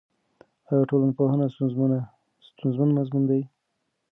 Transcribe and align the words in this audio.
آیا 0.69 0.83
ټولنپوهنه 0.89 1.45
ستونزمن 2.51 2.89
مضمون 2.97 3.23
دی؟ 3.29 3.41